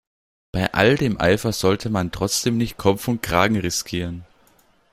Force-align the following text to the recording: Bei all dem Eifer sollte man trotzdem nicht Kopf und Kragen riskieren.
Bei 0.51 0.73
all 0.73 0.95
dem 0.97 1.21
Eifer 1.21 1.51
sollte 1.53 1.91
man 1.91 2.11
trotzdem 2.11 2.57
nicht 2.57 2.75
Kopf 2.77 3.07
und 3.07 3.21
Kragen 3.21 3.55
riskieren. 3.57 4.25